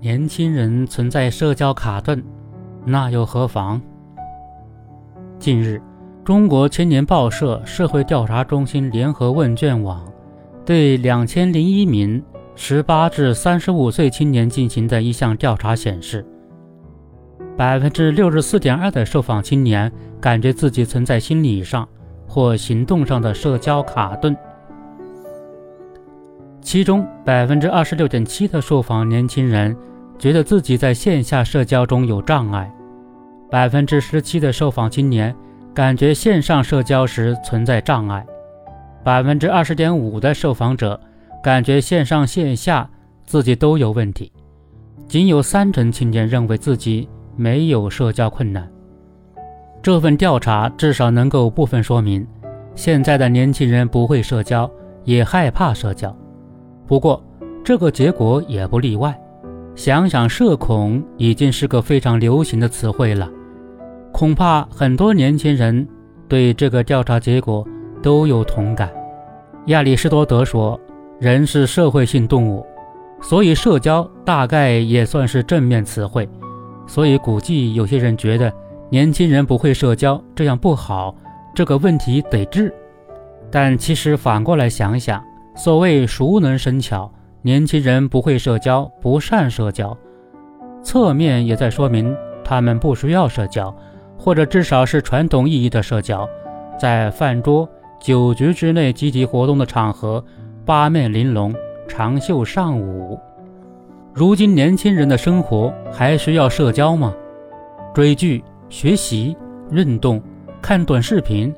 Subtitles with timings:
[0.00, 2.22] 年轻人存在社交卡顿，
[2.84, 3.80] 那又何妨？
[5.40, 5.82] 近日，
[6.24, 10.06] 中国青年报社社会调查中心联合问卷网
[10.64, 12.22] 对两千零一名
[12.54, 16.24] 十八至三十五岁青年进行的一项调查显示，
[17.56, 19.90] 百分之六十四点二的受访青年
[20.20, 21.88] 感觉自己存在心理上
[22.28, 24.36] 或行动上的社交卡顿。
[26.68, 29.74] 其中，百分之二十六点七的受访年轻人
[30.18, 32.70] 觉得自己在线下社交中有障碍，
[33.50, 35.34] 百分之十七的受访青年
[35.72, 38.22] 感觉线上社交时存在障碍，
[39.02, 41.00] 百分之二十点五的受访者
[41.42, 42.86] 感觉线上线下
[43.24, 44.30] 自己都有问题，
[45.06, 48.70] 仅有三成青年认为自己没有社交困难。
[49.80, 52.26] 这份调查至少能够部分说明，
[52.74, 54.70] 现在的年轻人不会社交，
[55.04, 56.14] 也害怕社交。
[56.88, 57.22] 不过，
[57.62, 59.16] 这个结果也不例外。
[59.74, 63.30] 想想“社恐”已经是个非常流行的词汇了，
[64.10, 65.86] 恐怕很多年轻人
[66.26, 67.64] 对这个调查结果
[68.02, 68.90] 都有同感。
[69.66, 70.80] 亚里士多德说
[71.20, 72.66] ：“人是社会性动物，
[73.20, 76.26] 所以社交大概也算是正面词汇。”
[76.88, 78.50] 所以估计有些人觉得
[78.88, 81.14] 年轻人不会社交这样不好，
[81.54, 82.74] 这个问题得治。
[83.50, 85.22] 但其实反过来想想。
[85.58, 89.94] 所谓熟能生巧，年轻人不会社交，不善社交，
[90.84, 93.76] 侧面也在说明他们不需要社交，
[94.16, 96.28] 或者至少是传统意义的社交，
[96.78, 100.24] 在饭桌、酒局之内集体活动的场合，
[100.64, 101.52] 八面玲珑，
[101.88, 103.18] 长袖善舞。
[104.14, 107.12] 如今年轻人的生活还需要社交吗？
[107.92, 109.36] 追剧、学习、
[109.72, 110.22] 运动、
[110.62, 111.52] 看短视频，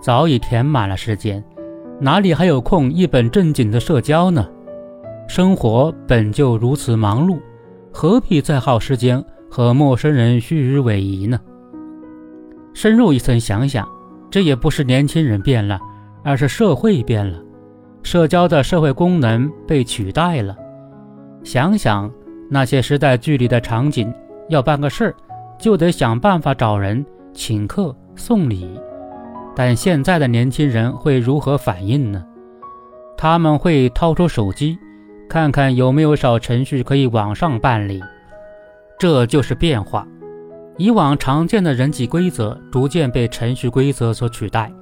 [0.00, 1.44] 早已填满了时间。
[2.02, 4.44] 哪里还有空一本正经的社交呢？
[5.28, 7.38] 生活本就如此忙碌，
[7.92, 11.40] 何必再耗时间和陌生人虚与委蛇呢？
[12.74, 13.88] 深入一层想想，
[14.28, 15.78] 这也不是年轻人变了，
[16.24, 17.38] 而是社会变了，
[18.02, 20.56] 社交的社会功能被取代了。
[21.44, 22.12] 想想
[22.50, 24.12] 那些时代剧里的场景，
[24.48, 25.14] 要办个事儿，
[25.56, 28.68] 就得想办法找人请客送礼。
[29.54, 32.24] 但现在的年轻人会如何反应呢？
[33.16, 34.78] 他们会掏出手机，
[35.28, 38.02] 看看有没有少程序可以网上办理。
[38.98, 40.06] 这就是变化。
[40.78, 44.72] 以往常见的人际规则逐渐被程序规则所取代，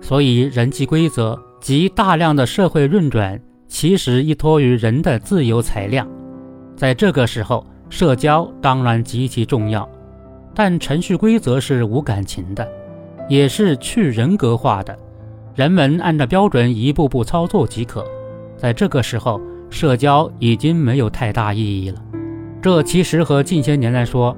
[0.00, 6.06] 所以人际规则及大量的社会运转其实依托于人的自由裁量。
[6.76, 9.88] 在这个时候，社交当然极其重要，
[10.54, 12.68] 但程序规则是无感情的。
[13.28, 14.96] 也是去人格化的，
[15.54, 18.04] 人们按照标准一步步操作即可。
[18.56, 19.40] 在这个时候，
[19.70, 22.02] 社交已经没有太大意义了。
[22.60, 24.36] 这其实和近些年来说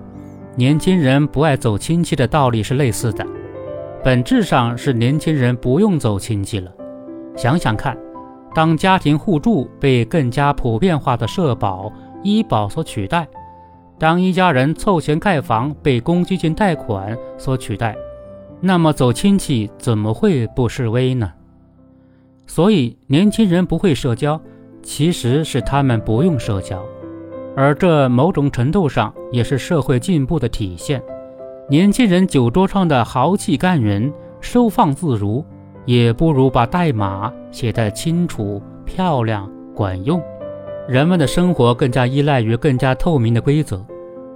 [0.57, 3.25] 年轻人不爱走亲戚的道理是类似的，
[4.05, 6.71] 本质上是年轻人不用走亲戚了。
[7.37, 7.97] 想想看，
[8.55, 11.91] 当家庭互助被更加普遍化的社保、
[12.23, 13.27] 医保所取代，
[13.99, 17.97] 当一家人凑钱盖房被公积金贷款所取代。
[18.61, 21.33] 那么走亲戚怎么会不示威呢？
[22.47, 24.41] 所以年轻人不会社交，
[24.83, 26.83] 其实是他们不用社交，
[27.57, 31.03] 而这某种程度上也是社会进步的体现。
[31.69, 35.45] 年轻人酒桌上的豪气干云、收放自如，
[35.87, 40.21] 也不如把代码写得清楚、漂亮、管用。
[40.89, 43.87] 人们的生活更加依赖于更加透明的规则，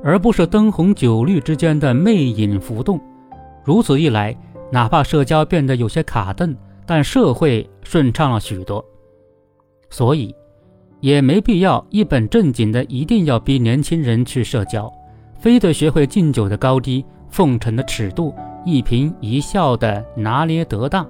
[0.03, 3.01] 而不是灯红酒绿之间的魅影浮动。
[3.65, 4.37] 如此一来，
[4.71, 6.55] 哪怕社交变得有些卡顿，
[6.85, 8.85] 但社会顺畅了许多。
[9.89, 10.35] 所以，
[11.01, 14.93] 也没必要一本正经的一定要逼年轻人去社交，
[15.39, 21.09] 非得学会敬酒的高低、奉承的尺度、一颦一笑的拿捏得当。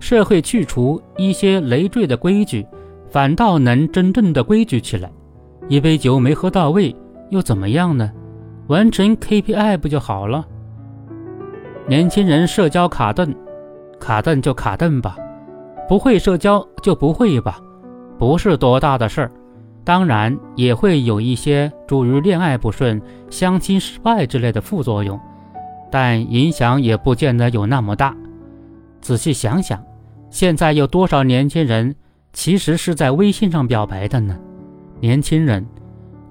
[0.00, 2.66] 社会去除一些累赘的规矩，
[3.10, 5.10] 反倒能真正的规矩起来。
[5.68, 6.94] 一杯酒没喝到位
[7.30, 8.10] 又怎么样呢？
[8.68, 10.46] 完成 KPI 不就好了？
[11.88, 13.34] 年轻人社交卡顿，
[13.98, 15.16] 卡顿就卡顿吧，
[15.88, 17.58] 不会社交就不会吧，
[18.18, 19.30] 不是多大的事儿。
[19.84, 23.00] 当然也会有一些诸如恋爱不顺、
[23.30, 25.18] 相亲失败之类的副作用，
[25.90, 28.14] 但影响也不见得有那么大。
[29.00, 29.82] 仔细想想，
[30.28, 31.96] 现在有多少年轻人
[32.34, 34.38] 其实是在微信上表白的呢？
[35.00, 35.66] 年轻人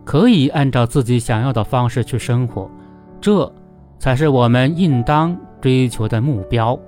[0.06, 2.70] 可以按照自己想要的方式去生活，
[3.20, 3.52] 这
[3.98, 5.36] 才是我们应当。
[5.62, 6.80] 追求的目标。